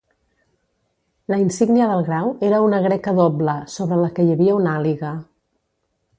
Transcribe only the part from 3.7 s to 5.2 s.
sobre la que hi havia una àliga.